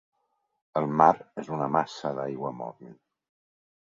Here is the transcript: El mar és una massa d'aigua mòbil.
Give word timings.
El 0.79 0.87
mar 1.01 1.09
és 1.41 1.51
una 1.57 1.67
massa 1.75 2.13
d'aigua 2.21 2.53
mòbil. 2.63 2.95